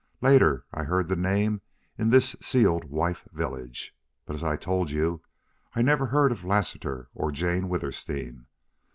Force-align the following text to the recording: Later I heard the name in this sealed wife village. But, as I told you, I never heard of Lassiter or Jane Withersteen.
Later 0.19 0.65
I 0.73 0.85
heard 0.85 1.09
the 1.09 1.15
name 1.15 1.61
in 1.95 2.09
this 2.09 2.35
sealed 2.41 2.85
wife 2.85 3.23
village. 3.31 3.95
But, 4.25 4.35
as 4.35 4.43
I 4.43 4.55
told 4.57 4.89
you, 4.89 5.21
I 5.75 5.83
never 5.83 6.07
heard 6.07 6.31
of 6.31 6.43
Lassiter 6.43 7.09
or 7.13 7.31
Jane 7.31 7.69
Withersteen. 7.69 8.47